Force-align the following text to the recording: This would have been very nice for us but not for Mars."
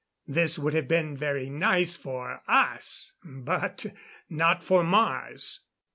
This 0.27 0.57
would 0.57 0.73
have 0.73 0.87
been 0.87 1.15
very 1.15 1.47
nice 1.47 1.95
for 1.95 2.39
us 2.47 3.13
but 3.23 3.85
not 4.31 4.63
for 4.63 4.83
Mars." 4.83 5.59